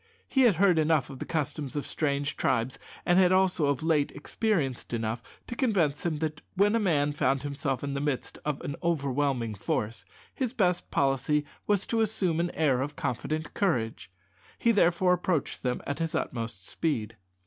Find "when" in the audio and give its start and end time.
6.55-6.75